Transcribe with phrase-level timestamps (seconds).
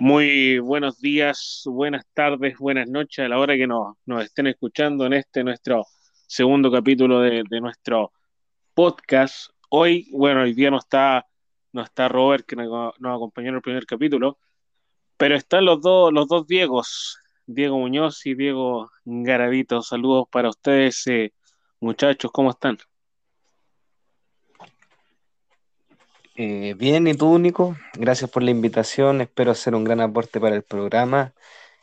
[0.00, 5.04] Muy buenos días, buenas tardes, buenas noches a la hora que nos, nos estén escuchando
[5.06, 5.86] en este nuestro
[6.28, 8.12] segundo capítulo de, nuestro
[8.74, 9.50] podcast.
[9.70, 11.26] Hoy, bueno, hoy día no está,
[11.72, 14.38] no está Robert que nos, nos acompañó en el primer capítulo,
[15.16, 19.82] pero están los dos, los dos Diegos, Diego Muñoz y Diego Garavito.
[19.82, 21.32] Saludos para ustedes, eh,
[21.80, 22.78] muchachos, ¿cómo están?
[26.40, 27.76] Eh, bien, ¿y tú, Nico?
[27.94, 29.20] Gracias por la invitación.
[29.20, 31.34] Espero hacer un gran aporte para el programa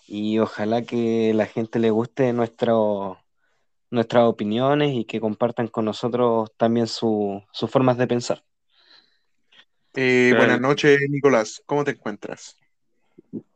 [0.08, 3.20] y ojalá que la gente le guste nuestro,
[3.92, 8.46] nuestras opiniones y que compartan con nosotros también su- sus formas de pensar.
[9.94, 11.62] Eh, buenas noches, Nicolás.
[11.66, 12.56] ¿Cómo te encuentras?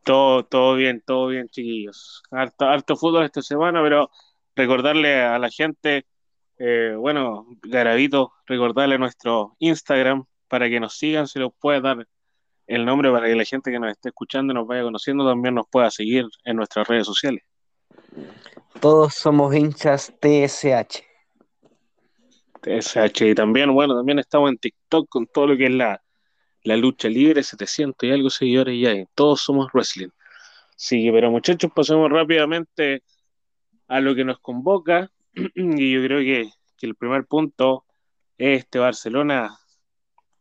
[0.04, 2.24] Todo, todo bien, todo bien, chiquillos.
[2.30, 4.12] Harto, harto fútbol esta semana, pero
[4.54, 6.06] recordarle a la gente,
[6.58, 12.06] eh, bueno, Garavito, recordarle nuestro Instagram para que nos sigan, se los puede dar
[12.68, 15.56] el nombre para que la gente que nos esté escuchando y nos vaya conociendo también
[15.56, 17.44] nos pueda seguir en nuestras redes sociales.
[18.80, 21.04] Todos somos hinchas TSH.
[22.62, 26.02] TSH y también, bueno, también estamos en TikTok con todo lo que es la,
[26.64, 29.06] la lucha libre, 700 y algo seguidores ya hay.
[29.16, 30.10] Todos somos wrestling.
[30.76, 33.04] Sí, pero muchachos, pasemos rápidamente
[33.88, 35.12] a lo que nos convoca.
[35.56, 37.86] Y yo creo que, que el primer punto
[38.38, 39.58] es este Barcelona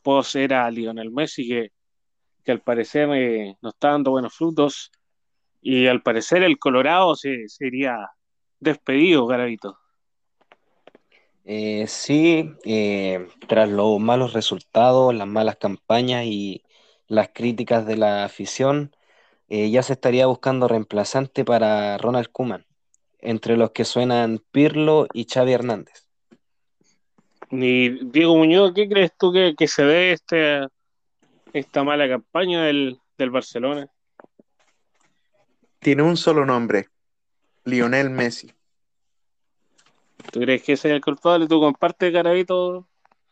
[0.08, 1.68] post era Lionel Messi, que,
[2.42, 4.90] que al parecer eh, no está dando buenos frutos.
[5.60, 8.08] Y al parecer el Colorado se sería
[8.58, 9.76] despedido, Garavito.
[11.44, 16.62] Eh, sí, eh, tras los malos resultados, las malas campañas y
[17.06, 18.96] las críticas de la afición,
[19.50, 22.64] eh, ya se estaría buscando reemplazante para Ronald Koeman,
[23.18, 26.07] entre los que suenan Pirlo y Xavi Hernández.
[27.50, 30.66] Y Diego Muñoz, ¿qué crees tú que, que se dé este,
[31.52, 33.88] esta mala campaña del, del Barcelona?
[35.80, 36.88] Tiene un solo nombre,
[37.64, 38.52] Lionel Messi.
[40.32, 41.46] ¿Tú crees que ese es el culpable?
[41.46, 42.86] ¿Tú compartes, Garavito,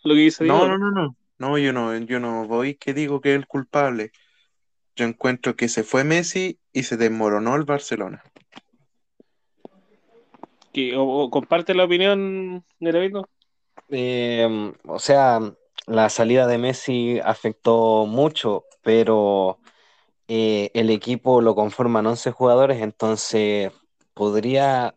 [0.04, 0.68] lo que dice No, Diego?
[0.68, 1.16] no, no, no.
[1.38, 4.12] No, yo no, yo no voy que digo que es el culpable.
[4.94, 8.22] Yo encuentro que se fue Messi y se desmoronó el Barcelona.
[10.72, 13.28] ¿Que, o, o comparte la opinión, Garavito?
[13.88, 15.40] Eh, o sea,
[15.86, 19.60] la salida de Messi afectó mucho, pero
[20.28, 23.72] eh, el equipo lo conforman 11 jugadores, entonces
[24.14, 24.96] podría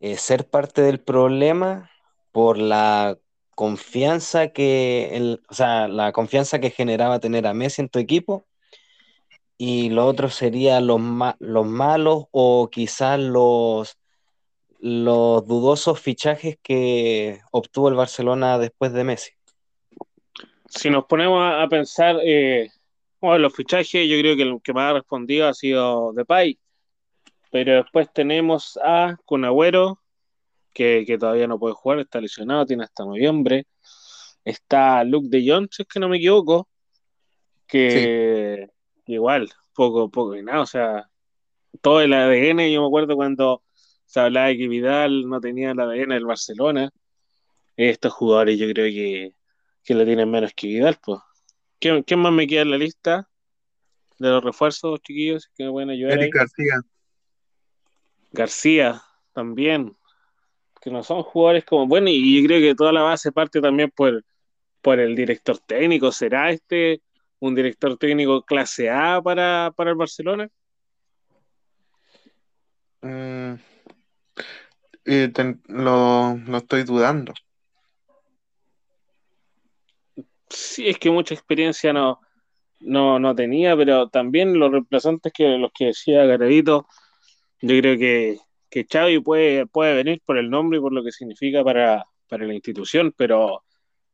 [0.00, 1.90] eh, ser parte del problema
[2.32, 3.18] por la
[3.56, 8.46] confianza que el, o sea, la confianza que generaba tener a Messi en tu equipo.
[9.56, 11.00] Y lo otro sería los,
[11.40, 13.98] los malos o quizás los,
[14.80, 19.32] los dudosos fichajes que obtuvo el Barcelona después de Messi.
[20.68, 22.70] Si nos ponemos a, a pensar, eh,
[23.20, 26.58] bueno, los fichajes, yo creo que el que más ha respondido ha sido Depay,
[27.50, 30.00] pero después tenemos a Kun Agüero,
[30.72, 33.66] que, que todavía no puede jugar, está lesionado, tiene hasta noviembre.
[34.44, 36.68] Está Luke de Jong, si es que no me equivoco,
[37.66, 38.68] que
[39.06, 41.08] igual, poco, poco y nada, o sea,
[41.82, 43.62] todo el ADN, yo me acuerdo cuando
[44.08, 46.90] se hablaba de que Vidal no tenía el ADN del Barcelona,
[47.76, 49.34] estos jugadores yo creo que,
[49.84, 51.20] que lo tienen menos que Vidal, pues.
[51.78, 53.28] ¿Quién, quién más me queda en la lista
[54.18, 55.50] de los refuerzos, chiquillos?
[55.54, 56.24] Que me pueden ayudar ahí?
[56.24, 56.80] Eric García.
[58.32, 59.02] García
[59.34, 59.94] también,
[60.80, 63.92] que no son jugadores como, bueno, y yo creo que toda la base parte también
[63.94, 64.24] por,
[64.80, 66.10] por el director técnico.
[66.12, 67.02] ¿Será este
[67.40, 70.48] un director técnico clase A para, para el Barcelona?
[73.02, 73.54] Mm,
[75.68, 77.32] lo, lo estoy dudando.
[80.48, 82.20] Sí, es que mucha experiencia no,
[82.80, 86.86] no, no tenía, pero también los reemplazantes que los que decía Garavito,
[87.60, 88.38] yo creo que,
[88.70, 92.46] que Xavi puede, puede venir por el nombre y por lo que significa para, para
[92.46, 93.64] la institución, pero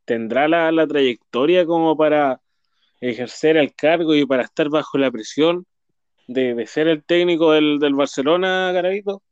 [0.05, 2.41] ¿tendrá la, la trayectoria como para
[3.01, 5.67] ejercer el cargo y para estar bajo la presión
[6.27, 9.23] de, de ser el técnico del, del Barcelona, Garavito?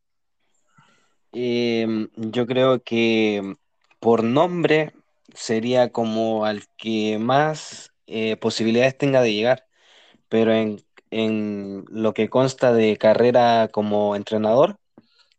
[1.32, 3.54] Eh, yo creo que
[4.00, 4.92] por nombre
[5.34, 9.64] sería como al que más eh, posibilidades tenga de llegar,
[10.28, 14.78] pero en, en lo que consta de carrera como entrenador,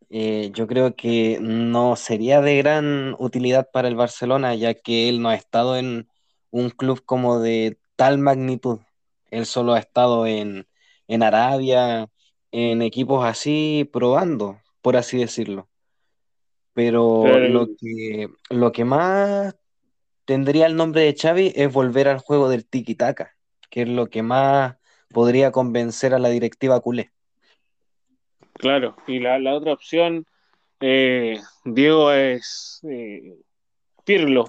[0.09, 5.21] eh, yo creo que no sería de gran utilidad para el Barcelona, ya que él
[5.21, 6.09] no ha estado en
[6.51, 8.79] un club como de tal magnitud.
[9.31, 10.67] Él solo ha estado en,
[11.07, 12.09] en Arabia,
[12.51, 15.69] en equipos así, probando, por así decirlo.
[16.73, 19.55] Pero lo que, lo que más
[20.25, 23.35] tendría el nombre de Xavi es volver al juego del tiki-taka,
[23.69, 24.77] que es lo que más
[25.09, 27.11] podría convencer a la directiva culé.
[28.53, 30.25] Claro, y la, la otra opción,
[30.79, 33.35] eh, Diego, es eh,
[34.03, 34.45] Pirlo,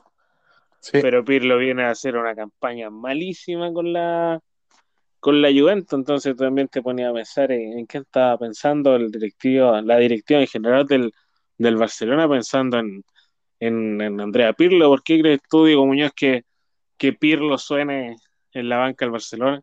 [0.80, 0.98] Sí.
[1.00, 4.40] pero Pirlo viene a hacer una campaña malísima con la
[5.18, 9.10] con la Juventus, entonces también te ponía a pensar en, en qué estaba pensando el
[9.10, 11.10] directivo, la directiva en general del,
[11.58, 13.04] del Barcelona, pensando en,
[13.60, 14.88] en, en Andrea Pirlo.
[14.88, 16.44] ¿Por qué crees tú, Diego Muñoz, que,
[16.98, 18.16] que Pirlo suene
[18.52, 19.60] en la banca del Barcelona?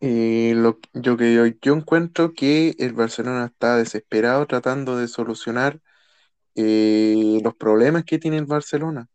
[0.00, 5.80] Y lo, yo yo, yo encuentro que el Barcelona está desesperado tratando de solucionar
[6.54, 9.08] eh, los problemas que tiene el Barcelona.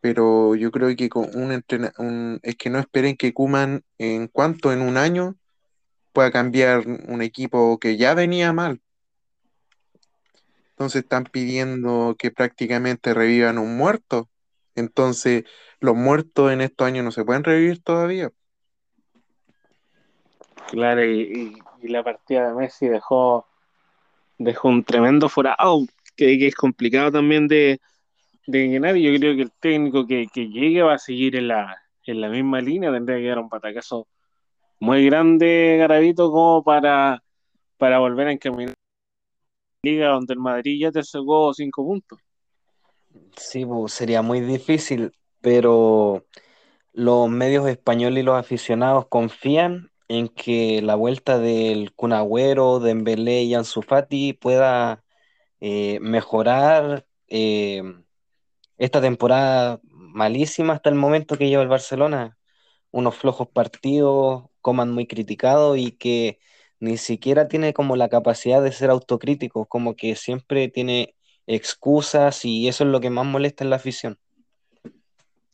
[0.00, 4.28] Pero yo creo que con un entrena- un- es que no esperen que Koeman en
[4.28, 5.36] cuanto en un año
[6.12, 8.80] pueda cambiar un equipo que ya venía mal.
[10.76, 14.28] Entonces están pidiendo que prácticamente revivan un muerto.
[14.74, 15.44] Entonces,
[15.80, 18.30] los muertos en estos años no se pueden revivir todavía.
[20.68, 23.46] Claro, y, la partida de Messi dejó,
[24.36, 27.80] dejó un tremendo forado, que, que es complicado también de,
[28.46, 31.48] de llenar, y yo creo que el técnico que, que llegue va a seguir en
[31.48, 31.74] la,
[32.04, 34.08] en la misma línea, tendría que dar un patacazo
[34.78, 37.22] muy grande, Garavito, como para,
[37.78, 38.74] para volver a encaminar
[39.86, 42.18] liga donde el Madrid ya te sacó cinco puntos.
[43.36, 46.24] Sí, sería muy difícil, pero
[46.92, 53.42] los medios españoles y los aficionados confían en que la vuelta del Kun Agüero, Dembélé
[53.42, 55.04] y Ansu Fati pueda
[55.60, 57.82] eh, mejorar eh,
[58.78, 62.38] esta temporada malísima hasta el momento que lleva el Barcelona.
[62.90, 66.38] Unos flojos partidos, Coman muy criticado y que
[66.80, 71.14] ni siquiera tiene como la capacidad de ser autocrítico, como que siempre tiene
[71.46, 74.18] excusas y eso es lo que más molesta en la afición.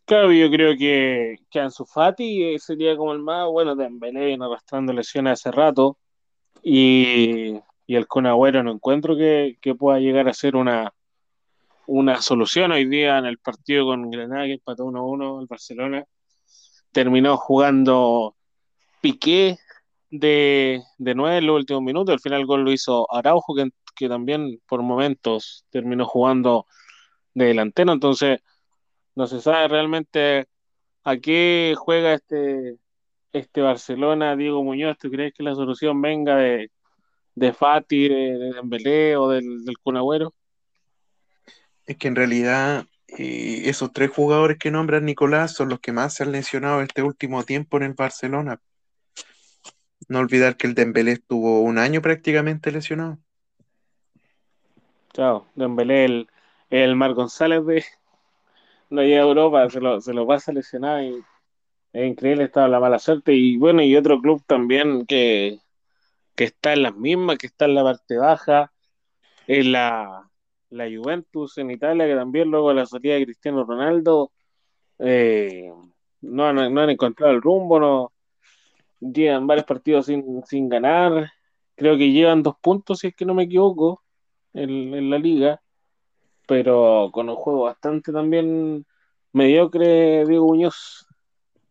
[0.05, 4.45] Claro, yo creo que, que Ansu Fati eh, sería como el más, bueno, Dembélé viene
[4.45, 5.97] arrastrando lesiones hace rato,
[6.63, 10.93] y, y el Kun Agüero no encuentro que, que pueda llegar a ser una,
[11.87, 16.05] una solución hoy día en el partido con Granada, que empató 1-1 el Barcelona.
[16.93, 18.37] Terminó jugando
[19.01, 19.59] Piqué
[20.12, 22.12] de, de 9 en los últimos minutos.
[22.12, 26.67] Al final el gol lo hizo Araujo, que, que también por momentos terminó jugando
[27.35, 27.93] de delantero.
[27.93, 28.41] Entonces,
[29.17, 30.47] no se sabe realmente
[31.05, 32.76] a qué juega este,
[33.32, 34.99] este Barcelona, Diego Muñoz.
[34.99, 36.70] ¿Tú crees que la solución venga de,
[37.35, 40.29] de Fati, de, de o del, del?
[41.87, 46.15] Es que en realidad eh, esos tres jugadores que nombran Nicolás son los que más
[46.15, 48.61] se han lesionado este último tiempo en el Barcelona.
[50.12, 53.17] No olvidar que el Dembélé estuvo un año prácticamente lesionado.
[55.14, 56.29] Chao, Dembélé, el,
[56.69, 57.82] el Mar González de
[58.91, 61.25] no llega a Europa, se lo, se lo pasa lesionado y
[61.94, 63.32] es increíble, estaba la mala suerte.
[63.32, 65.61] Y bueno, y otro club también que,
[66.35, 68.70] que está en las mismas, que está en la parte baja,
[69.47, 70.29] es la,
[70.69, 74.31] la Juventus en Italia, que también luego de la salida de Cristiano Ronaldo
[74.99, 75.73] eh,
[76.20, 78.12] no, no han encontrado el rumbo, no
[79.03, 81.33] llevan varios partidos sin, sin ganar,
[81.75, 84.03] creo que llevan dos puntos, si es que no me equivoco,
[84.55, 85.61] en, en la liga,
[86.47, 88.87] pero con un juego bastante también
[89.33, 91.07] mediocre, Diego Muñoz.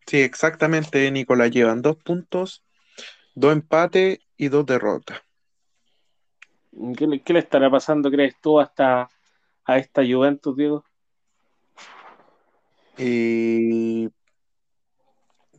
[0.06, 1.52] Sí, exactamente, Nicolás.
[1.52, 2.64] Llevan dos puntos,
[3.36, 5.22] dos empates y dos derrotas.
[6.98, 9.10] ¿Qué le, qué le estará pasando, crees tú, hasta
[9.66, 10.84] a esta Juventus, Diego?
[12.98, 14.10] Y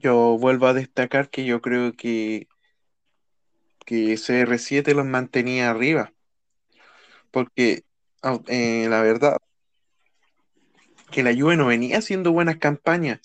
[0.03, 2.49] yo vuelvo a destacar que yo creo que,
[3.87, 6.13] que CR7 los mantenía arriba.
[7.31, 7.85] Porque
[8.49, 9.39] eh, la verdad
[11.11, 13.21] que la Juve no venía haciendo buenas campañas.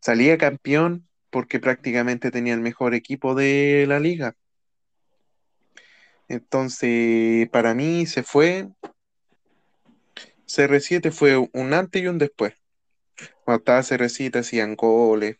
[0.00, 4.36] Salía campeón porque prácticamente tenía el mejor equipo de la liga.
[6.28, 8.68] Entonces, para mí se fue.
[10.46, 12.54] CR7 fue un antes y un después.
[13.44, 15.38] Cuando estaba CR7 hacían goles,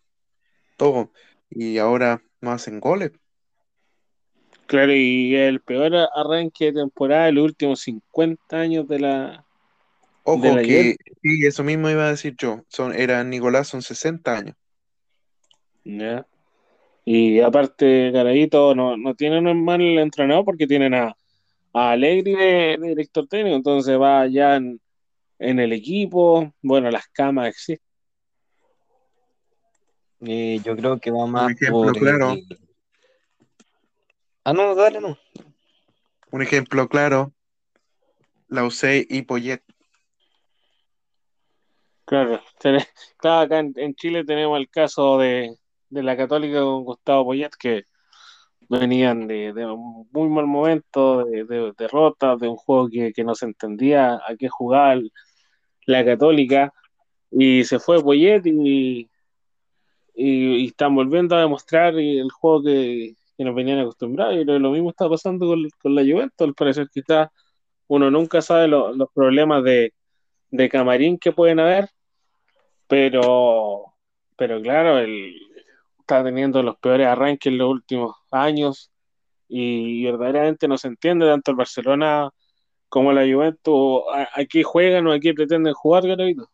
[0.76, 1.12] todo.
[1.50, 3.12] Y ahora no hacen goles.
[4.66, 9.44] Claro, y el peor arranque de temporada de los últimos 50 años de la, de
[10.24, 12.62] Ojo la que, sí, eso mismo iba a decir yo.
[12.68, 14.56] Son, era Nicolás, son 60 años.
[15.84, 16.26] ¿ya?
[17.04, 21.14] Y aparte, Garavito no, no tienen un mal entrenador porque tienen a,
[21.74, 24.80] a Allegri de, de director técnico, entonces va ya en,
[25.38, 27.84] en el equipo, bueno, las camas existen.
[30.26, 31.98] Eh, yo creo que va Un más ejemplo por...
[31.98, 32.44] claro, eh,
[34.46, 35.16] Ah, no, dale, no.
[36.30, 37.32] un ejemplo claro,
[38.48, 39.62] Lausey y Poyet.
[42.04, 42.42] Claro,
[43.16, 45.56] claro, acá en, en Chile tenemos el caso de,
[45.88, 47.84] de la Católica con Gustavo Poyet, que
[48.68, 54.14] venían de, un muy mal momento, de, derrotas, de un juego que, no se entendía
[54.14, 55.00] a qué jugaba
[55.86, 56.72] la Católica,
[57.30, 59.08] y se fue Poyet y,
[60.14, 65.09] y, están volviendo a demostrar el juego que, nos venían acostumbrados, y lo, mismo está
[65.09, 67.33] pasando con, la Juventus, al parecer que está,
[67.88, 69.92] uno nunca sabe los problemas de,
[70.50, 71.88] de camarín que pueden haber,
[72.87, 73.94] pero,
[74.37, 75.37] pero claro, el,
[76.04, 78.90] está teniendo los peores arranques en los últimos años
[79.49, 82.30] y verdaderamente no se entiende tanto el Barcelona
[82.88, 84.02] como la Juventus.
[84.35, 86.50] ¿Aquí juegan o aquí pretenden jugar, Garavito?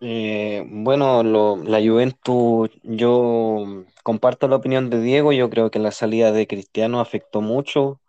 [0.00, 6.32] Eh, bueno, la Juventus, yo comparto la opinión de Diego, yo creo que la salida
[6.32, 8.00] de Cristiano afectó mucho,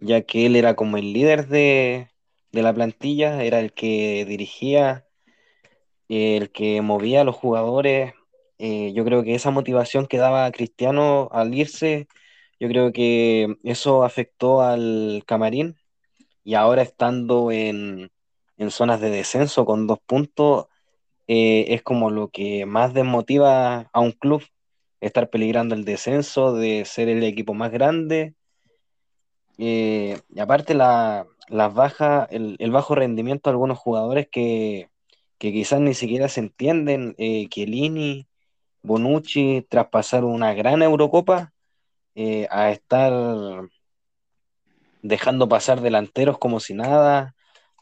[0.00, 2.10] ya que él era como el líder de,
[2.52, 5.06] de la plantilla, era el que dirigía,
[6.08, 8.14] el que movía a los jugadores,
[8.58, 12.08] eh, yo creo que esa motivación que daba Cristiano al irse,
[12.60, 15.76] yo creo que eso afectó al camarín
[16.44, 18.10] y ahora estando en,
[18.70, 20.66] zonas de descenso con dos puntos,
[21.28, 24.42] eh, es como lo que más desmotiva a un club,
[25.00, 28.34] estar peligrando el descenso, de ser el equipo más grande.
[29.58, 34.88] Eh, y aparte la, bajas, el, bajo rendimiento de algunos jugadores que,
[35.38, 38.26] que quizás ni siquiera se entienden, eh, Chiellini,
[38.82, 41.52] Bonucci traspasar una gran Eurocopa
[42.14, 43.12] eh, a estar
[45.02, 47.34] dejando pasar delanteros como si nada.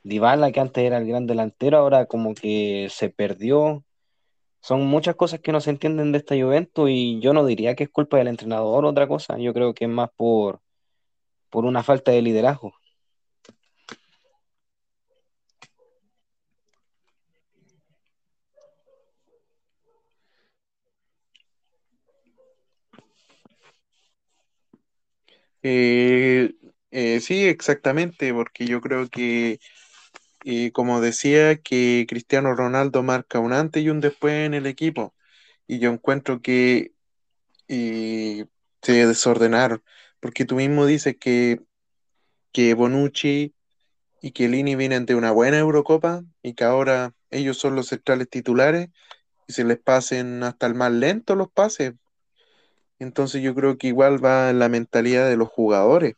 [0.08, 3.84] Dybala, que antes era el gran delantero, ahora como que se perdió.
[4.62, 7.84] Son muchas cosas que no se entienden de esta Juventus y yo no diría que
[7.84, 9.38] es culpa del entrenador o otra cosa.
[9.38, 10.60] Yo creo que es más por,
[11.50, 12.74] por una falta de liderazgo.
[25.62, 26.52] Eh,
[26.90, 29.58] eh, sí, exactamente, porque yo creo que,
[30.46, 35.12] eh, como decía, que Cristiano Ronaldo marca un antes y un después en el equipo,
[35.66, 36.92] y yo encuentro que
[37.68, 39.82] se desordenaron,
[40.20, 41.60] porque tú mismo dices que,
[42.52, 43.54] que Bonucci
[44.22, 48.30] y que Lini vienen de una buena Eurocopa y que ahora ellos son los centrales
[48.30, 48.88] titulares
[49.48, 51.94] y se les pasen hasta el más lento los pases.
[53.00, 56.14] Entonces yo creo que igual va en la mentalidad de los jugadores.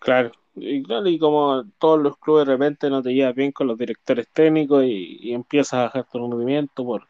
[0.00, 3.66] Claro, y claro, y como todos los clubes de repente no te llevas bien con
[3.66, 7.06] los directores técnicos y, empiezas a bajar tu rendimiento por,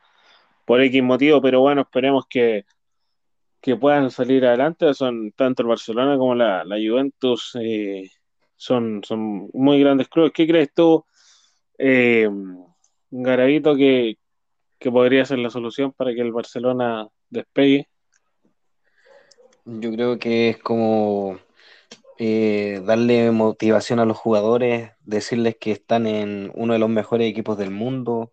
[0.64, 2.66] por X motivo, pero bueno, esperemos que,
[3.60, 4.92] que puedan salir adelante.
[4.94, 8.10] Son tanto el Barcelona como la, Juventus, eh,
[8.56, 10.32] son, son muy grandes clubes.
[10.32, 11.04] ¿Qué crees tú,
[11.78, 12.28] eh,
[13.10, 14.18] Garavito, que,
[14.78, 17.88] que podría ser la solución para que el Barcelona despegue?
[19.64, 21.38] Yo creo que es como
[22.18, 27.58] eh, darle motivación a los jugadores, decirles que están en uno de los mejores equipos
[27.58, 28.32] del mundo.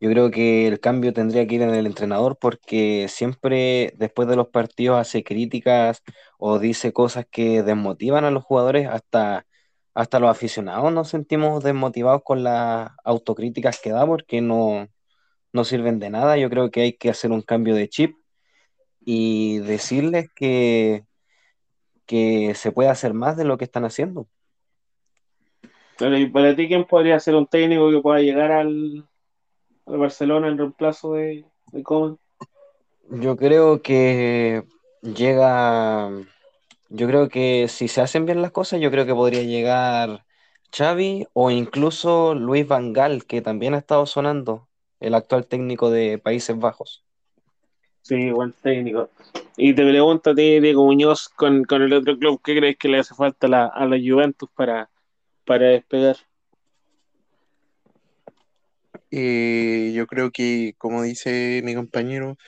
[0.00, 4.36] Yo creo que el cambio tendría que ir en el entrenador porque siempre después de
[4.36, 6.02] los partidos hace críticas
[6.38, 9.46] o dice cosas que desmotivan a los jugadores, hasta,
[9.94, 14.88] hasta los aficionados nos sentimos desmotivados con las autocríticas que da porque no,
[15.52, 16.36] no sirven de nada.
[16.38, 18.16] Yo creo que hay que hacer un cambio de chip
[19.00, 21.04] y decirles que,
[22.06, 24.26] que se puede hacer más de lo que están haciendo.
[25.98, 29.06] Pero, ¿y para ti quién podría ser un técnico que pueda llegar al,
[29.86, 32.18] Barcelona en reemplazo de, de Coman?
[33.08, 34.64] Yo creo que
[35.00, 36.10] llega,
[36.88, 40.26] yo creo que si se hacen bien las cosas, yo creo que podría llegar
[40.76, 44.68] Xavi o incluso Luis Van Gaal, que también ha estado sonando,
[45.00, 47.05] el actual técnico de Países Bajos.
[48.06, 49.10] Sí, buen técnico.
[49.56, 53.00] Y te pregunto a ti, Diego Muñoz, con, el otro club, ¿qué crees que le
[53.00, 54.88] hace falta a la, Juventus para,
[55.44, 56.16] para despegar?
[59.10, 62.38] Eh, yo creo que, como dice mi compañero,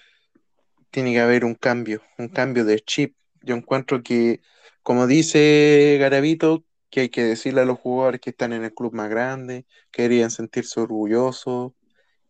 [0.93, 3.17] tiene que haber un cambio, un cambio de chip.
[3.43, 4.41] Yo encuentro que,
[4.85, 8.95] como dice Garavito, que hay que decirle a los jugadores que están en el club
[8.95, 11.73] más grande, que deberían sentirse orgullosos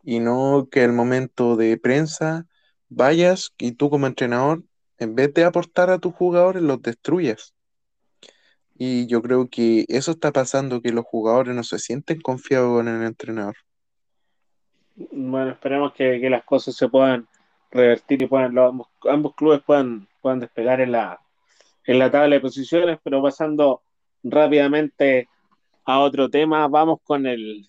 [0.03, 2.47] y no que el momento de prensa
[2.89, 4.63] vayas y tú como entrenador,
[4.99, 7.55] en vez de aportar a tus jugadores, los destruyas.
[8.77, 12.89] Y yo creo que eso está pasando, que los jugadores no se sienten confiados con
[12.89, 13.57] el entrenador.
[14.95, 17.27] Bueno, esperemos que, las cosas se puedan
[17.71, 20.09] revertir y puedan ambos, clubes puedan,
[20.41, 21.21] despegar en la,
[21.85, 23.83] en la tabla de posiciones, pero pasando
[24.23, 25.29] rápidamente
[25.85, 27.67] a otro tema, vamos con el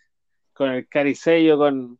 [0.59, 1.97] con el caricello, con,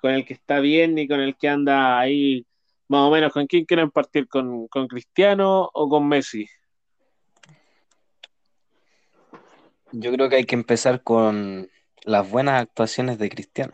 [0.00, 2.46] con el que está bien ni con el que anda ahí
[2.88, 3.32] más o menos.
[3.32, 4.28] ¿Con quién quieren partir?
[4.28, 6.46] ¿Con, con Cristiano o con Messi?
[9.92, 11.68] Yo creo que hay que empezar con
[12.04, 13.72] las buenas actuaciones de Cristiano.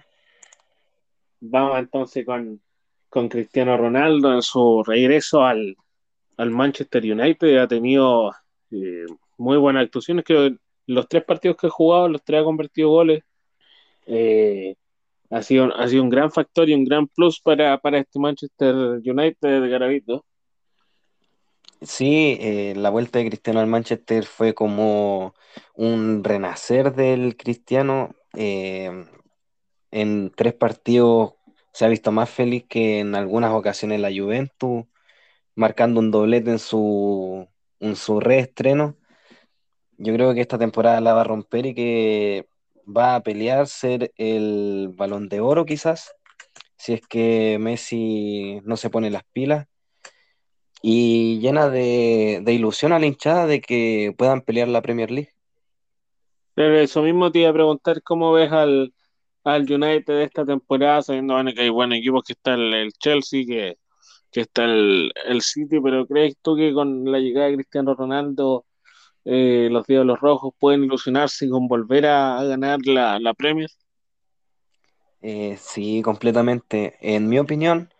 [1.40, 2.60] Vamos entonces con,
[3.08, 5.76] con Cristiano Ronaldo en su regreso al,
[6.36, 7.58] al Manchester United.
[7.58, 8.32] Ha tenido
[8.70, 9.06] eh,
[9.36, 10.24] muy buenas actuaciones.
[10.24, 10.56] Creo que
[10.86, 13.22] los tres partidos que ha jugado, los tres ha convertido goles.
[14.06, 14.76] Eh,
[15.30, 18.74] ha, sido, ha sido un gran factor y un gran plus para, para este Manchester
[18.74, 20.24] United de Garavito.
[21.82, 25.34] Sí, eh, la vuelta de Cristiano al Manchester fue como
[25.74, 28.14] un renacer del Cristiano.
[28.34, 29.06] Eh,
[29.90, 31.34] en tres partidos
[31.72, 34.86] se ha visto más feliz que en algunas ocasiones la Juventus,
[35.54, 37.46] marcando un doblete en su,
[37.80, 38.96] en su reestreno.
[39.98, 42.48] Yo creo que esta temporada la va a romper y que
[42.86, 46.14] va a pelear ser el balón de oro quizás,
[46.76, 49.66] si es que Messi no se pone las pilas
[50.82, 55.32] y llena de, ilusión a la hinchada de que puedan pelear la Premier League.
[56.54, 58.94] Pero eso mismo te iba a preguntar cómo ves al,
[59.44, 63.76] al United de esta temporada, sabiendo que hay buenos equipos que está el, Chelsea, que,
[64.32, 68.64] está el, el, City, pero ¿crees tú que con la llegada de Cristiano Ronaldo
[69.28, 73.68] eh, los Diablos Rojos pueden ilusionarse con volver a, ganar la, la Premier?
[75.20, 76.96] Eh, sí, completamente.
[77.00, 77.92] En mi opinión,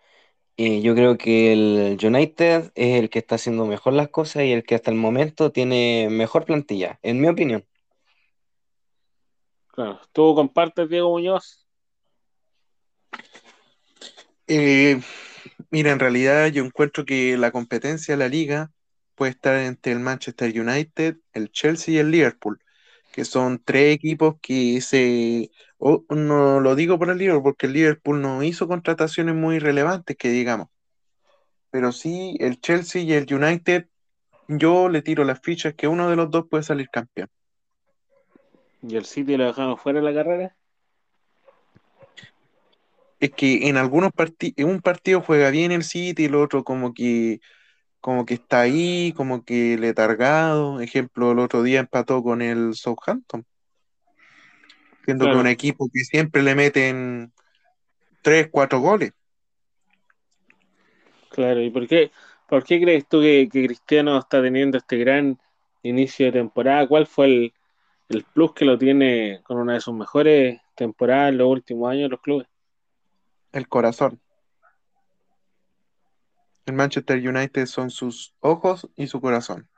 [0.55, 4.53] eh, yo creo que el United es el que está haciendo mejor las cosas y
[4.53, 7.65] el que hasta el momento tiene mejor plantilla, en mi opinión.
[9.73, 9.99] Claro.
[10.13, 11.67] ¿Tú compartes, Diego Muñoz?
[14.47, 15.01] Eh,
[15.71, 18.71] mira, en realidad yo encuentro que la competencia de la liga
[19.17, 22.61] puede estar entre el Manchester United, el Chelsea y el Liverpool,
[23.11, 28.21] que son tres equipos que se no lo digo por el Liverpool, porque el Liverpool
[28.21, 30.67] no hizo contrataciones muy relevantes, que digamos.
[31.71, 33.87] Pero sí, el Chelsea y el United,
[34.47, 37.29] yo le tiro las fichas que uno de los dos puede salir campeón.
[38.81, 40.55] ¿Y el City lo dejamos fuera de la carrera?
[43.19, 46.93] Es que en algunos partidos, en un partido juega bien el City, el otro como
[46.93, 47.39] que
[48.01, 50.81] como que está ahí, como que letargado.
[50.81, 53.45] Ejemplo, el otro día empató con el Southampton.
[55.05, 57.31] Siendo que un equipo que siempre le meten
[58.21, 59.13] 3, 4 goles.
[61.29, 62.11] Claro, ¿y por qué,
[62.49, 65.39] por qué crees tú que, Cristiano está teniendo este gran
[65.83, 66.87] inicio de temporada?
[66.87, 67.53] ¿Cuál fue el,
[68.09, 72.09] el plus que lo tiene con una de sus mejores temporadas en los últimos años
[72.09, 72.47] los clubes?
[73.53, 74.19] El corazón.
[76.67, 79.69] El Manchester United son sus ojos y su corazón.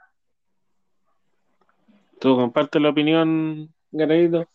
[2.19, 4.47] ¿Tú compartes la opinión, Ganadito?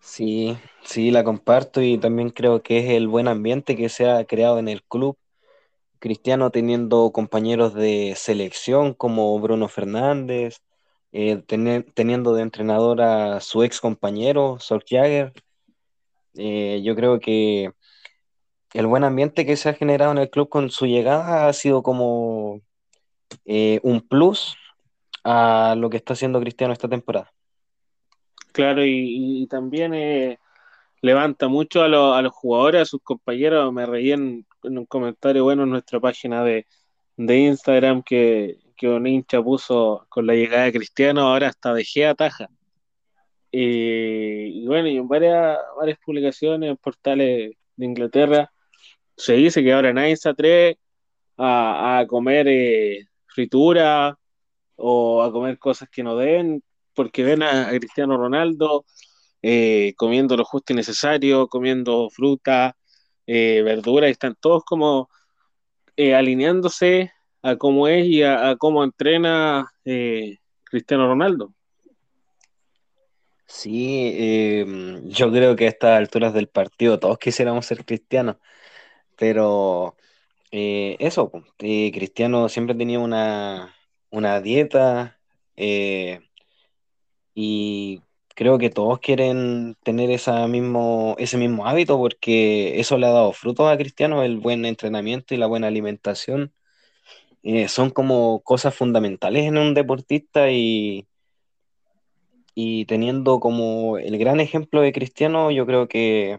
[0.00, 4.24] Sí, sí, la comparto y también creo que es el buen ambiente que se ha
[4.24, 5.18] creado en el club.
[5.98, 10.62] Cristiano teniendo compañeros de selección como Bruno Fernández,
[11.12, 11.42] eh,
[11.94, 15.34] teniendo de entrenador a su ex compañero, Jagger.
[16.36, 17.70] Eh, yo creo que
[18.74, 21.82] el buen ambiente que se ha generado en el club con su llegada ha sido
[21.82, 22.60] como
[23.44, 24.56] eh, un plus
[25.24, 27.32] a lo que está haciendo Cristiano esta temporada.
[28.52, 30.38] Claro, y, también eh,
[31.00, 33.72] levanta mucho a, los jugadores, a sus compañeros.
[33.72, 36.66] Me reí en, un comentario bueno en nuestra página de,
[37.16, 42.48] Instagram que, un hincha puso con la llegada de Cristiano, ahora hasta dejé ataja.
[43.52, 48.50] Y, y bueno, y en varias, varias publicaciones, portales de Inglaterra,
[49.22, 50.78] se dice que ahora nadie se atreve
[51.38, 54.18] a, comer eh, fritura
[54.76, 56.62] o a comer cosas que no deben
[56.94, 58.84] porque ven a, Cristiano Ronaldo
[59.42, 62.76] eh, comiendo lo justo y necesario, comiendo fruta,
[63.26, 65.08] eh, verdura, y están todos como
[65.96, 69.72] eh, alineándose a cómo es y a, cómo entrena
[70.64, 71.52] Cristiano Ronaldo.
[73.46, 74.64] Sí,
[75.06, 78.36] yo creo que a estas alturas del partido todos quisiéramos ser cristianos,
[79.16, 79.96] pero
[80.40, 83.74] eso, Cristiano siempre tenía una,
[84.10, 85.18] una dieta,
[87.34, 88.02] y
[88.34, 93.32] creo que todos quieren tener esa mismo, ese mismo hábito porque eso le ha dado
[93.32, 96.52] frutos a Cristiano, el buen entrenamiento y la buena alimentación.
[97.42, 101.06] Eh, son como cosas fundamentales en un deportista y,
[102.54, 106.38] y teniendo como el gran ejemplo de Cristiano, yo creo que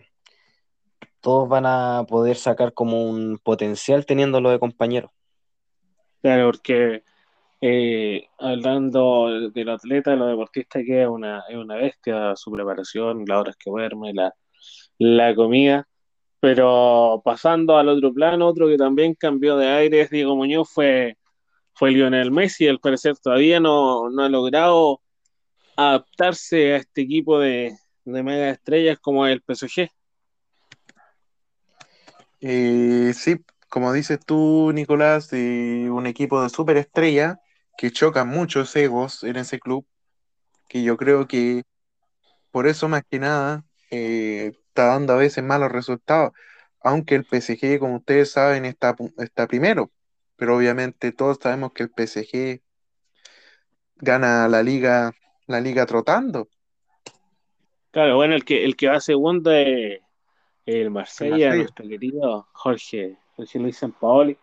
[1.24, 5.14] todos van a poder sacar como un potencial teniéndolo de compañero.
[6.22, 7.04] Claro, porque
[7.62, 13.24] eh, hablando del atleta, de los deportistas, que es una, es una bestia, su preparación,
[13.26, 14.36] las horas que duerme, la,
[15.00, 15.88] la comida.
[16.42, 21.18] Pero pasando al otro plano, otro que también cambió de aires, Diego Muñoz, fue,
[21.74, 22.68] fue Lionel Messi.
[22.68, 25.00] Al parecer todavía no, no ha logrado
[25.78, 29.90] adaptarse a este equipo de, de mega estrellas como el PSG.
[32.46, 33.38] Eh, sí,
[33.70, 37.40] como dices tú, Nicolás, de un equipo de superestrella
[37.78, 39.86] que chocan muchos egos en ese club,
[40.68, 41.64] que yo creo que
[42.52, 46.34] por eso más que nada eh, está dando a veces malos resultados,
[46.82, 49.90] aunque el PSG, como ustedes saben, está, está primero,
[50.36, 52.62] pero obviamente todos sabemos que el PSG
[53.96, 55.14] gana la liga,
[55.48, 56.50] la liga trotando.
[57.92, 60.03] Claro, bueno, el que, el que va segundo es
[60.66, 64.38] el Marsella, nuestro querido Jorge, Jorge Luis Paoli.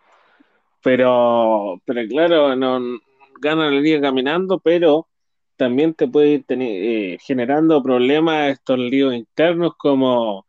[0.83, 2.99] Pero, pero claro, no,
[3.39, 5.07] gana la liga caminando, pero
[5.55, 10.47] también te puede ir eh, generando problemas estos líos internos como,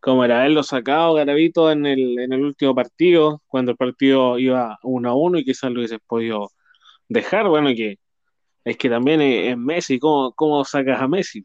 [0.00, 4.78] como era haberlo sacado Garavito en el, en el último partido, cuando el partido iba
[4.82, 6.50] uno a uno y quizás lo hubiese podido
[7.08, 7.48] dejar.
[7.48, 7.98] Bueno, que
[8.64, 11.44] es que también es, Messi, ¿cómo, ¿cómo sacas a Messi?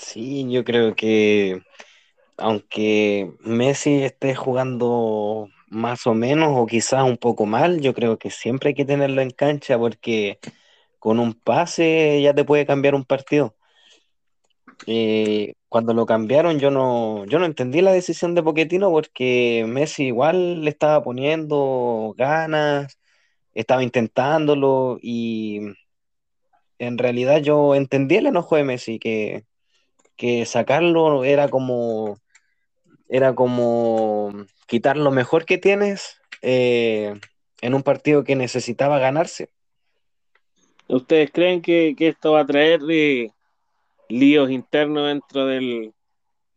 [0.00, 1.60] Sí, yo creo que
[2.38, 8.30] aunque Messi esté jugando más o menos o quizás un poco mal, yo creo que
[8.30, 10.40] siempre hay que tenerlo en cancha porque
[11.00, 13.56] con un pase ya te puede cambiar un partido.
[14.86, 20.06] Eh, cuando lo cambiaron yo no, yo no entendí la decisión de Poquetino porque Messi
[20.06, 22.98] igual le estaba poniendo ganas,
[23.54, 25.60] estaba intentándolo y
[26.78, 29.44] en realidad yo entendí el enojo de Messi, que,
[30.20, 32.18] que sacarlo era como
[33.08, 34.30] era como
[34.66, 37.18] quitar lo mejor que tienes eh,
[37.62, 39.48] en un partido que necesitaba ganarse.
[40.88, 43.30] ¿Ustedes creen que, esto va a traer eh,
[44.10, 45.94] líos internos dentro del,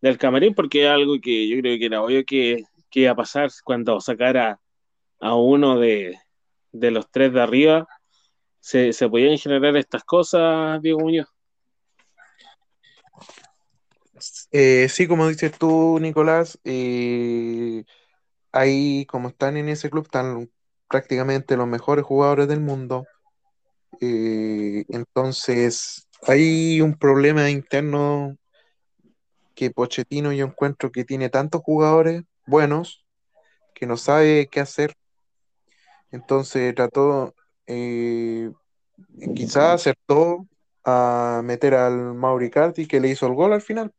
[0.02, 0.54] del, camarín?
[0.54, 4.02] Porque es algo que yo creo que era obvio que, que iba a pasar cuando
[4.02, 4.60] sacara
[5.22, 6.18] a uno de,
[6.74, 7.88] de los tres de arriba.
[8.60, 11.33] ¿Se, ¿Se podían generar estas cosas, Diego Muñoz?
[14.56, 17.84] Eh, sí, como dices tú, Nicolás, eh,
[18.52, 20.52] ahí como están en ese club, están
[20.88, 23.08] prácticamente los mejores jugadores del mundo.
[24.00, 28.38] Eh, entonces, hay un problema interno
[29.56, 33.04] que Pochettino yo encuentro que tiene tantos jugadores buenos
[33.74, 34.94] que no sabe qué hacer.
[36.12, 37.34] Entonces trató,
[39.36, 40.48] quizás acertó
[40.86, 43.92] a meter al Mauricardi que le hizo el gol al final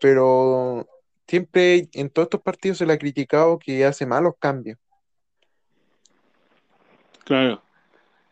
[0.00, 0.86] pero
[1.26, 4.78] siempre en todos estos partidos se le ha criticado que hace malos cambios.
[7.24, 7.62] Claro.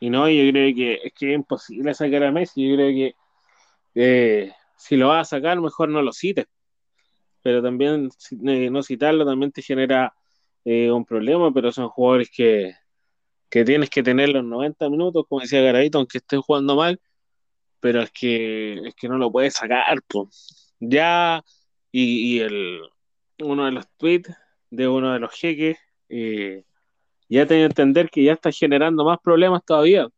[0.00, 2.68] Y no, yo creo que es que es imposible sacar a Messi.
[2.68, 3.14] Yo creo que
[3.94, 6.46] eh, si lo vas a sacar, mejor no lo cites.
[7.42, 8.08] Pero también
[8.46, 10.14] eh, no citarlo también te genera
[10.64, 12.72] eh, un problema, pero son jugadores que,
[13.50, 17.00] que tienes que tener los 90 minutos, como decía Garavito, aunque esté jugando mal,
[17.80, 20.00] pero es que, es que no lo puedes sacar.
[20.08, 21.42] Pues ya,
[21.92, 22.80] y, el,
[23.40, 24.34] uno de los tweets
[24.70, 26.64] de uno de los jeques, eh,
[27.28, 30.08] ya tenía que entender que ya está generando más problemas todavía,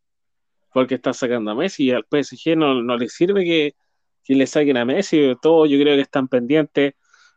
[0.73, 3.75] porque está sacando a Messi y al PSG no, no le sirve que,
[4.23, 6.93] que, le saquen a Messi, todo yo creo que están pendientes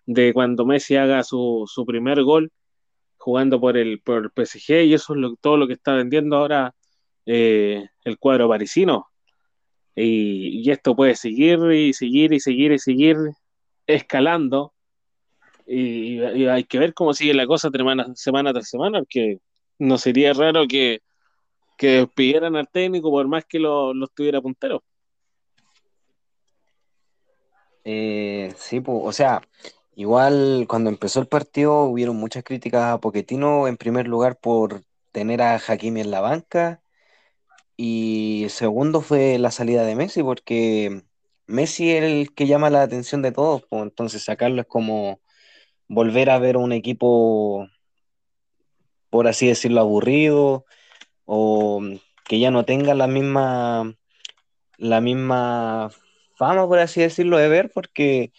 [0.07, 2.53] de cuando Messi haga su, su primer gol
[3.21, 6.37] jugando por el, por el PSG y eso es lo, todo lo que está vendiendo
[6.37, 6.75] ahora
[7.27, 9.10] eh, el cuadro parisino.
[9.97, 13.17] Y, esto puede seguir y seguir y seguir y seguir
[13.87, 14.73] escalando.
[15.67, 17.71] Y, hay que ver cómo sigue la cosa
[18.15, 19.39] semana, tras semana, porque
[19.79, 21.01] no sería raro que,
[21.77, 24.83] que despidieran al técnico por más que lo, lo estuviera puntero.
[27.85, 29.43] Eh, sí, pues, o sea,
[29.95, 35.43] igual cuando empezó el partido hubieron muchas críticas a Poquetino, en primer lugar por tener
[35.43, 36.83] a Hakimi en la banca
[37.83, 41.03] y segundo fue la salida de Messi, porque
[41.47, 45.23] Messi es el que llama la atención de todos, pues, entonces sacarlo es como
[45.89, 47.67] volver a ver un equipo,
[49.09, 50.67] por así decirlo, aburrido,
[51.25, 51.81] o
[52.27, 53.95] que ya no tenga la misma,
[54.79, 55.91] la misma
[56.37, 58.33] fama, por así decirlo, de ver, porque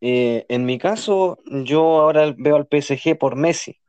[0.00, 3.79] eh, en mi caso yo ahora veo al PSG por Messi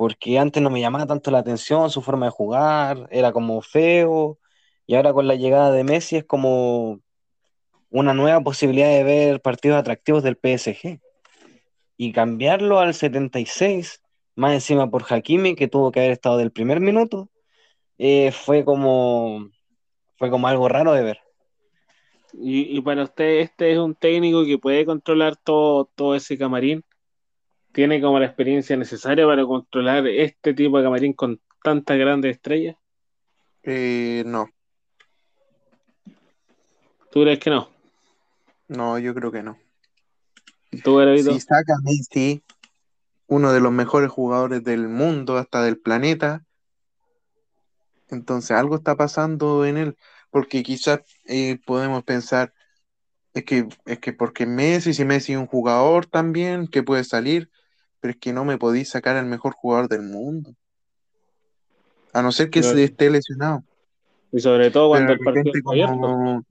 [0.00, 4.38] porque antes no me llamaba tanto la atención su forma de jugar, era como feo,
[4.86, 7.00] y ahora con la llegada de Messi es como
[7.90, 11.00] una nueva posibilidad de ver partidos atractivos del PSG.
[11.98, 14.00] Y cambiarlo al 76,
[14.36, 17.28] más encima por Hakimi, que tuvo que haber estado del primer minuto,
[17.98, 19.50] eh, fue como
[20.16, 21.18] fue como algo raro de ver.
[22.32, 26.86] Y, y para usted, este es un técnico que puede controlar todo, todo ese camarín.
[27.72, 32.76] Tiene como la experiencia necesaria para controlar este tipo de camarín con tantas grandes estrellas.
[33.62, 34.48] Eh, no,
[37.10, 37.68] ¿Tú crees que no?
[38.68, 39.58] no, yo creo que no.
[40.84, 41.32] ¿Tú, Garavito?
[41.32, 42.44] Si saca Messi,
[43.26, 46.44] uno de los mejores jugadores del mundo, hasta del planeta,
[48.08, 49.96] entonces algo está pasando en él,
[50.30, 52.54] porque quizás eh, podemos pensar,
[53.34, 57.50] es que, es que porque Messi, si Messi es un jugador también que puede salir,
[58.00, 60.54] pero es que no me podéis sacar al mejor jugador del mundo,
[62.12, 63.62] a no ser que Pero- se esté lesionado.
[64.32, 66.00] Y sobre todo cuando Pero el de partido repente está abierto.
[66.00, 66.44] como...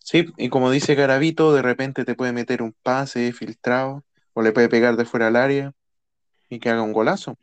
[0.00, 4.02] Sí, y como dice Garavito, de repente te puede meter un pase filtrado
[4.34, 5.72] o le puede pegar de fuera al área
[6.48, 7.36] y que haga un golazo.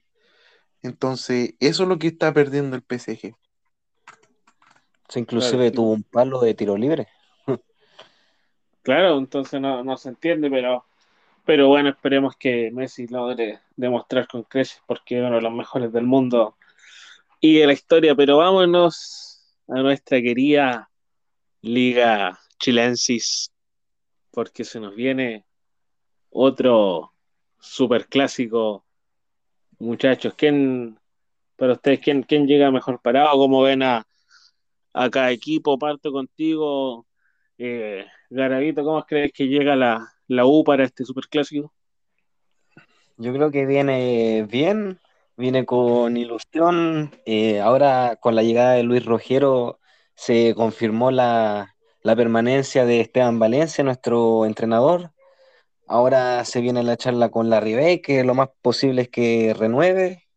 [0.81, 3.33] Entonces, eso es lo que está perdiendo el PSG.
[5.07, 5.71] Sí, inclusive Claro.
[5.71, 7.07] tuvo un palo de tiro libre.
[8.81, 10.85] Claro, entonces no, no se entiende, pero,
[11.49, 15.91] pero bueno, esperemos que Messi logre demostrar con creces porque es uno de los mejores
[15.91, 16.55] del mundo
[17.41, 18.13] y de la historia.
[18.13, 20.91] Pero vámonos a nuestra querida
[21.63, 23.51] Liga Chilensis,
[24.29, 25.43] porque se nos viene
[26.29, 27.15] otro
[27.59, 28.85] super clásico.
[29.79, 30.99] Muchachos, ¿quién,
[31.55, 33.39] para ustedes, quién, quién llega mejor parado?
[33.39, 34.05] ¿Cómo ven a,
[34.93, 35.79] a cada equipo?
[35.79, 37.07] Parto contigo.
[37.57, 41.73] Eh, Garavito, ¿cómo crees que llega la, la U para este superclásico?
[43.17, 44.99] Yo creo que viene bien,
[45.35, 47.11] viene con ilusión.
[47.25, 49.79] Eh, ahora con la llegada de Luis Rogero
[50.15, 55.11] se confirmó la, la permanencia de Esteban Valencia, nuestro entrenador.
[55.87, 60.27] Ahora se viene la charla con la Ribey, que lo más posible es que renueve.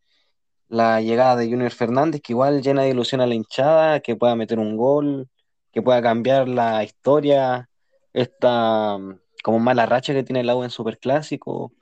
[0.67, 4.35] La llegada de Junior Fernández, que igual llena de ilusión a la hinchada, que pueda
[4.35, 5.29] meter un gol,
[5.71, 7.69] que pueda cambiar la historia,
[8.11, 8.97] esta
[9.43, 11.73] como mala racha que tiene la U en Superclásico.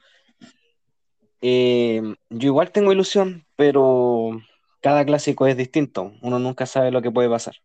[1.41, 4.31] Eh, yo igual tengo ilusión, pero
[4.81, 6.11] cada clásico es distinto.
[6.21, 7.55] Uno nunca sabe lo que puede pasar.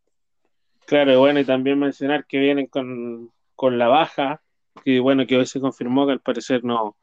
[0.85, 4.43] Claro, bueno, y también mencionar que vienen con, con la baja,
[4.85, 6.97] que bueno, que hoy se confirmó que al parecer no,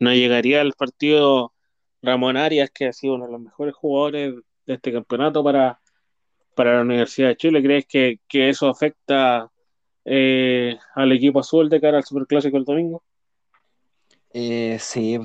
[0.00, 1.52] no llegaría al partido
[2.02, 4.34] Ramón Arias, que ha sido uno de los mejores jugadores
[4.64, 5.78] de este campeonato para,
[6.56, 7.62] para la Universidad de Chile.
[7.62, 9.50] ¿Crees que, que eso afecta
[10.04, 13.02] eh, al equipo azul de cara al Superclásico el domingo?
[14.32, 15.18] Eh, sí,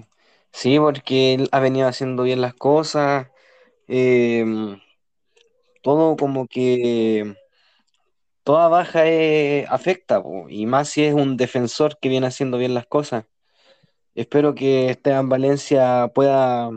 [0.52, 3.28] sí, porque él ha venido haciendo bien las cosas.
[3.88, 4.46] eh,
[5.82, 7.36] todo como que
[8.44, 9.04] toda baja
[9.70, 13.26] afecta, y más si es un defensor que viene haciendo bien las cosas.
[14.16, 16.70] Espero que Esteban Valencia pueda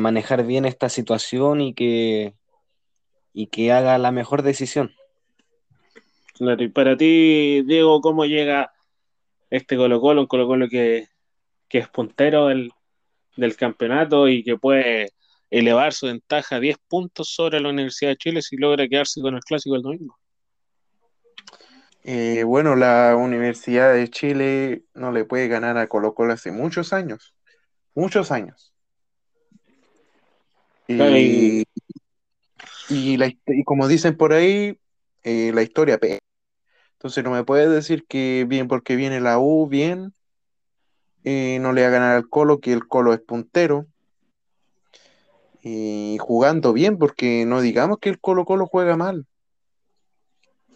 [0.00, 2.34] manejar bien esta situación y que,
[3.32, 4.92] y que haga la mejor decisión.
[6.40, 8.72] Claro, y para ti, Diego, ¿cómo llega
[9.50, 10.22] este Colo-Colo?
[10.22, 11.06] Un Colo-Colo que,
[11.68, 12.72] que es puntero del,
[13.36, 15.10] del campeonato y que puede
[15.50, 19.34] elevar su ventaja a 10 puntos sobre la Universidad de Chile si logra quedarse con
[19.34, 20.16] el clásico el domingo.
[22.04, 26.94] Eh, bueno, la Universidad de Chile no le puede ganar a Colo Colo hace muchos
[26.94, 27.34] años,
[27.94, 28.72] muchos años.
[30.86, 31.64] Claro, Y, y-
[32.88, 34.78] y, la y como dicen por ahí,
[35.22, 36.18] eh, la historia pega.
[37.00, 40.12] Entonces no me puedes decir que bien porque viene la U, bien,
[41.24, 43.86] eh, no le va a ganar al Colo, que el Colo es puntero.
[45.62, 49.24] Y jugando bien, porque no digamos que el Colo Colo juega mal.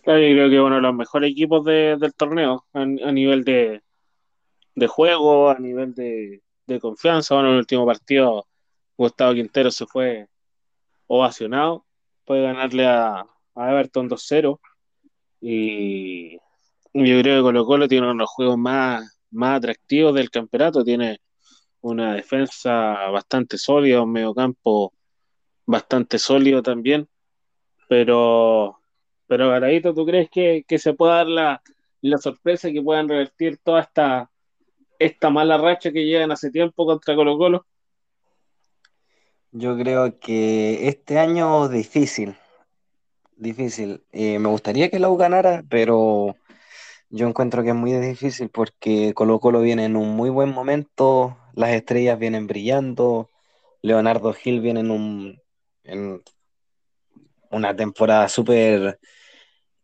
[0.03, 3.45] Claro, yo creo que uno de los mejores equipos de- del torneo a, a nivel
[3.45, 3.83] de,
[4.75, 7.35] de juego, a nivel de, de confianza.
[7.35, 8.47] Bueno, en el último partido,
[8.97, 10.27] Gustavo Quintero se fue
[11.07, 11.85] ovacionado,
[12.25, 14.59] puede ganarle a, a Everton 2-0.
[15.47, 16.39] Y
[16.95, 20.83] yo creo que Colo Colo tiene uno de los juegos más, más atractivos del campeonato.
[20.83, 21.21] Tiene
[21.83, 24.95] una defensa bastante sólida, un mediocampo
[25.67, 27.07] bastante sólido también.
[27.91, 28.81] Pero,
[29.27, 31.63] pero Garavito, ¿tú crees que, que se pueda dar la,
[32.01, 34.31] la sorpresa que puedan revertir toda esta,
[34.99, 37.67] esta mala racha que llevan hace tiempo contra Colo Colo?
[39.53, 42.35] Yo creo que este año difícil,
[43.37, 44.05] difícil.
[44.13, 46.37] Eh, me gustaría que la U ganara, pero
[47.11, 51.37] yo encuentro que es muy difícil porque Colo Colo viene en un muy buen momento,
[51.55, 53.31] las estrellas vienen brillando,
[53.83, 55.41] Leonardo Gil viene en un
[55.85, 56.23] en
[57.51, 58.99] una temporada súper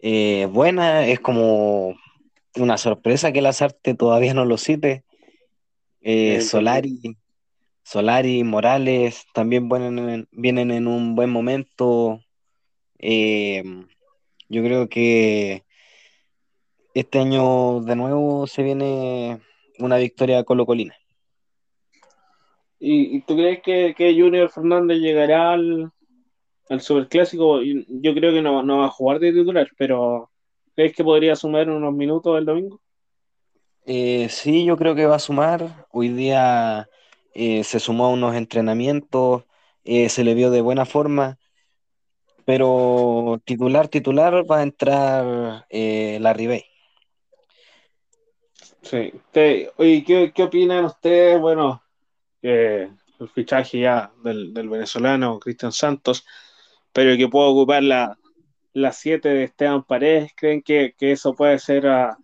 [0.01, 1.95] eh, buena, es como
[2.57, 5.05] una sorpresa que Lazarte todavía no lo cite.
[6.01, 7.17] Eh, Solari,
[7.85, 12.21] Solari, Morales también vienen en, vienen en un buen momento.
[13.03, 13.63] Eh,
[14.49, 15.65] yo creo que
[16.95, 19.41] este año de nuevo se viene
[19.79, 20.95] una victoria colo-colina.
[22.79, 25.91] ¿Y, y tú crees que, que Junior Fernández llegará al,
[26.69, 27.61] al Superclásico?
[27.63, 30.31] Yo creo que no, no va a jugar de titular, pero
[30.75, 32.81] ¿crees que podría sumar unos minutos el domingo?
[33.87, 35.87] Eh, sí, yo creo que va a sumar.
[35.91, 36.89] Hoy día
[37.35, 39.45] eh, se sumó a unos entrenamientos,
[39.85, 41.40] eh, se le vio de buena forma,
[42.45, 46.65] pero titular, titular va a entrar eh, la Ribey.
[48.83, 49.13] Sí.
[49.31, 51.41] Te- oye, ¿qué, qué opinan ustedes?
[51.41, 51.83] Bueno,
[52.43, 56.27] el fichaje ya del, del venezolano Cristian Santos,
[56.93, 58.19] pero que pueda ocupar la,
[58.73, 60.33] la 7 de Esteban Paredes.
[60.35, 62.17] ¿Creen que, que eso puede ser, ah,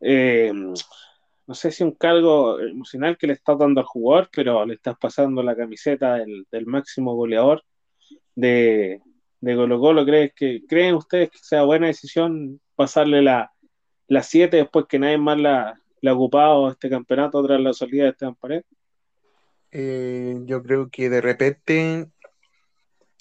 [0.00, 4.74] eh, no sé si un cargo emocional que le estás dando al jugador, pero le
[4.74, 7.62] estás pasando la camiseta del, del máximo goleador
[8.34, 9.00] de,
[9.42, 10.06] de Colo Colo?
[10.06, 13.52] ¿Crees que, ¿Creen ustedes que sea buena decisión pasarle la,
[14.08, 18.04] la 7 después que nadie más la, la ha ocupado este campeonato tras la salida
[18.04, 18.64] de Esteban Paredes?
[19.72, 22.08] Eh, yo creo que de repente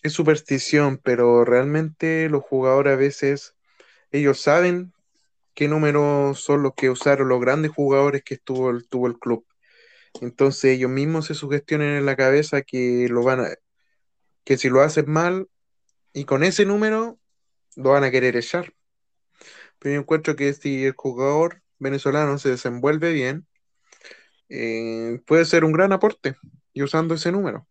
[0.03, 3.55] es superstición, pero realmente los jugadores a veces,
[4.12, 4.93] ellos saben
[5.55, 9.45] qué números son los que usaron los grandes jugadores que estuvo, el- tuvo el club.
[10.21, 13.47] Entonces ellos mismos se sugestionan en la cabeza que lo van a,
[14.43, 15.47] que si lo hacen mal
[16.13, 17.17] y con ese número
[17.76, 18.74] lo van a querer echar.
[19.80, 23.47] Pero yo encuentro que si el jugador venezolano se desenvuelve bien,
[24.50, 26.36] eh, puede ser un gran aporte
[26.74, 27.67] y usando ese número.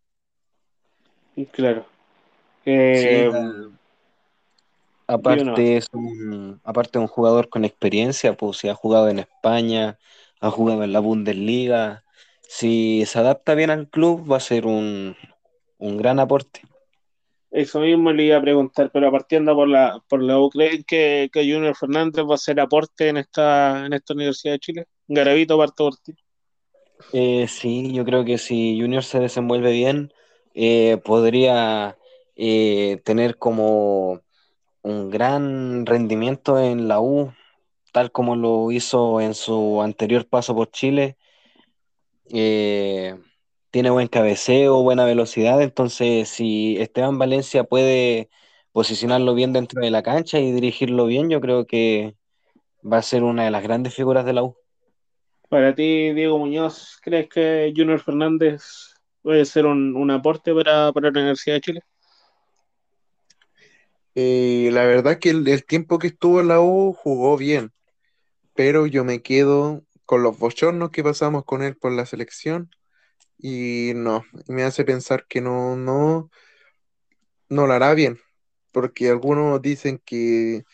[1.52, 1.86] Claro.
[2.64, 3.30] Sí, Eh,
[5.06, 9.98] aparte es un, aparte un jugador con experiencia, pues si ha jugado en España,
[10.40, 12.04] ha jugado en la Bundesliga,
[12.42, 15.16] si se adapta bien al club va a ser un,
[15.78, 16.62] un gran aporte.
[17.50, 21.28] Eso mismo le iba a preguntar, pero partiendo por la, por la U, ¿creen que,
[21.34, 24.86] Junior Fernández va a hacer aporte en esta, en esta Universidad de Chile?
[25.08, 26.14] Garavito, parto por ti.
[27.12, 30.12] Eh, sí, yo creo que si Junior se desenvuelve bien,
[30.54, 31.96] eh, podría
[32.36, 34.20] eh, tener como
[34.82, 37.32] un gran rendimiento en la U,
[37.92, 41.16] tal como lo hizo en su anterior paso por Chile.
[42.28, 43.16] Eh,
[43.70, 48.28] tiene buen cabeceo, buena velocidad, entonces si Esteban Valencia puede
[48.72, 52.16] posicionarlo bien dentro de la cancha y dirigirlo bien, yo creo que
[52.84, 54.56] va a ser una de las grandes figuras de la U.
[55.48, 61.10] Para ti, Diego Muñoz, ¿crees que Junior Fernández puede ser un, un aporte para, para
[61.10, 61.80] la Universidad de Chile?
[64.14, 67.72] Eh, la verdad que el, el tiempo que estuvo en la U jugó bien,
[68.54, 72.70] pero yo me quedo con los bochornos que pasamos con él por la selección
[73.42, 76.30] y no, me hace pensar que no, no,
[77.48, 78.18] no lo hará bien,
[78.72, 80.64] porque algunos dicen que,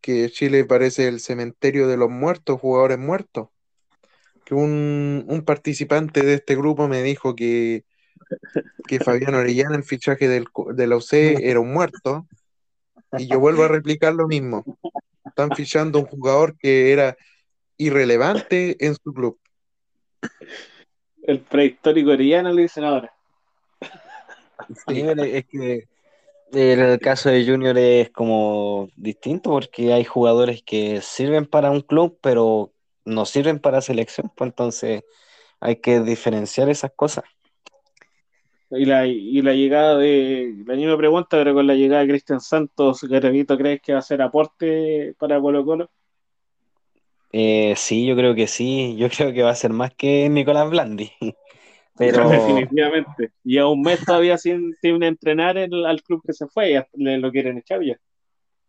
[0.00, 3.48] que Chile parece el cementerio de los muertos, jugadores muertos.
[4.44, 7.84] Que un, un participante de este grupo me dijo que,
[8.86, 12.28] que Fabián Orellana, el fichaje del, de la UC, era un muerto,
[13.18, 14.64] y yo vuelvo a replicar lo mismo.
[15.24, 17.16] Están fichando un jugador que era
[17.76, 19.38] irrelevante en su club.
[21.26, 23.12] El prehistórico Orellana le dicen ahora.
[24.86, 25.88] Sí, es que
[26.52, 32.18] el caso de Junior es como distinto porque hay jugadores que sirven para un club,
[32.20, 32.72] pero
[33.04, 35.02] no sirven para selección, pues entonces
[35.60, 37.24] hay que diferenciar esas cosas.
[38.70, 42.40] Y la, y la llegada de, la misma pregunta, pero con la llegada de Cristian
[42.40, 45.90] Santos, Garavito, ¿crees que va a ser aporte para Colo Colo?
[47.38, 50.70] Eh, sí, yo creo que sí, yo creo que va a ser más que Nicolás
[50.70, 51.12] Blandi,
[51.96, 53.32] pero Definitivamente.
[53.44, 56.86] Y a un mes todavía sin, sin entrenar el- al club que se fue, ya
[56.94, 57.96] le lo quieren echar ya.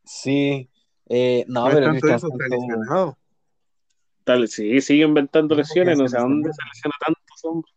[0.03, 0.69] sí,
[1.08, 3.17] eh, no, No es pero tanto está Santos, lesionado.
[4.25, 7.73] Tal, sí, sigue inventando No, lesiones, no sé a dónde se lesiona tantos hombres.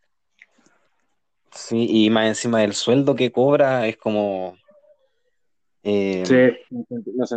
[1.52, 4.56] sí, y más encima del sueldo que cobra es como
[5.82, 6.34] eh, Sí,
[7.14, 7.36] no se.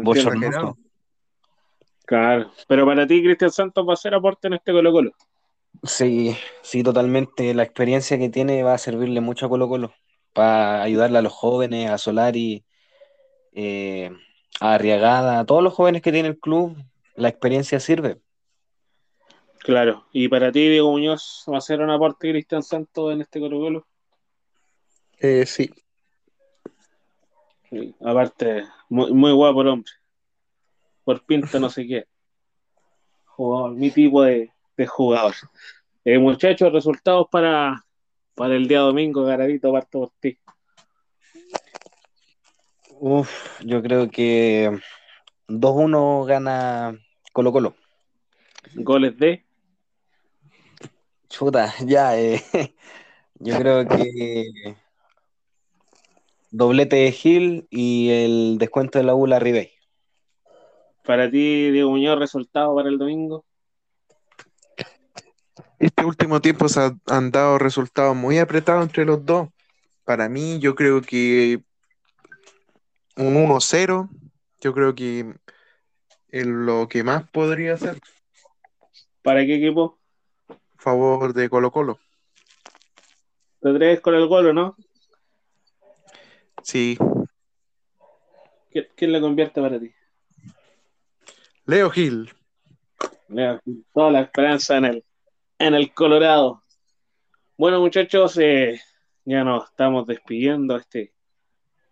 [2.06, 2.52] Claro.
[2.68, 5.12] Pero para ti, Cristian Santos va a ser aporte en este Colo Colo.
[5.84, 7.54] Sí, sí, totalmente.
[7.54, 9.94] La experiencia que tiene va a servirle mucho a Colo Colo
[10.34, 12.64] para ayudarle a los jóvenes, a Solari,
[13.54, 14.12] eh,
[14.60, 16.76] a Arriagada, a todos los jóvenes que tiene el club.
[17.16, 18.20] La experiencia sirve.
[19.60, 20.06] Claro.
[20.12, 23.60] Y para ti, Diego Muñoz, va a ser un aporte Cristian Santos en este Colo
[23.60, 23.88] Colo.
[25.20, 25.72] Eh, sí,
[27.74, 27.96] Sí.
[28.06, 29.92] Aparte, muy, muy guapo el hombre.
[31.04, 32.06] Por pinta no sé qué.
[33.26, 35.34] Jugador, mi tipo de, de jugador.
[36.06, 37.86] Eh, muchachos, resultados para,
[38.36, 40.38] para el día domingo, Garavito, parto por ti.
[43.00, 44.80] Uf, yo creo que
[45.48, 46.98] 2-1 gana
[47.34, 47.76] Colo Colo.
[48.76, 49.46] Goles de.
[51.30, 52.42] Chuta, ya, eh,
[53.40, 54.76] yo creo que
[56.52, 59.72] doblete de Gil y el descuento de la U Ribey.
[61.04, 63.46] Para ti, Diego Muñoz, resultado para el domingo.
[65.80, 69.50] Este último tiempo se han dado resultados muy apretados entre los dos.
[70.06, 71.62] Para mí, yo creo que
[73.18, 74.10] un 1-0,
[74.62, 75.34] yo creo que
[76.30, 78.00] es lo que más podría ser.
[79.22, 80.00] ¿Para qué equipo?
[80.78, 82.00] Favor de Colo Colo.
[83.60, 84.76] ¿Te atreves con el gol no?
[86.62, 86.98] Sí.
[88.72, 89.94] ¿Quién le convierte para ti?
[91.66, 92.30] Leo Gil.
[93.30, 93.86] Leo Gil.
[93.94, 95.04] Toda la esperanza en el,
[95.60, 96.62] en el Colorado.
[97.58, 98.82] Bueno, muchachos, eh,
[99.24, 101.14] ya nos estamos despidiendo este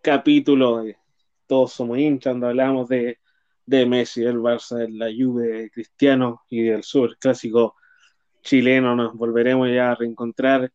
[0.02, 0.98] capítulo de
[1.46, 3.18] Todos somos hinchas, donde hablamos de,
[3.64, 7.76] de Messi, del Barça, de la Juve, Cristiano y del Sur Clásico
[8.42, 8.94] chileno.
[8.94, 10.70] Nos volveremos ya a reencontrar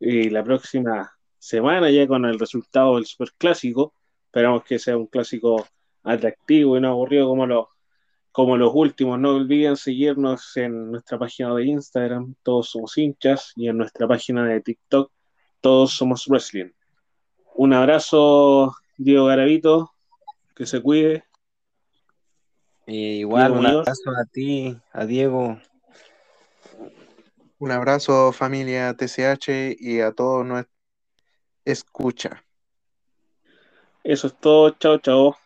[0.00, 3.92] eh, la próxima semana ya con el resultado del Superclásico.
[4.24, 5.66] Esperamos que sea un clásico
[6.04, 7.66] atractivo y no aburrido como los
[8.32, 9.18] como los últimos.
[9.18, 14.46] No olviden seguirnos en nuestra página de Instagram, todos somos hinchas, y en nuestra página
[14.46, 15.10] de TikTok,
[15.60, 16.70] todos somos wrestling.
[17.54, 19.92] Un abrazo, Diego Garavito,
[20.54, 21.24] que se cuide.
[22.86, 25.58] igual, un abrazo a ti, a Diego.
[27.58, 30.80] Un abrazo, familia TCH, y a todos nuestros
[31.64, 32.44] escucha.
[34.02, 35.36] Eso es todo, chao, chao.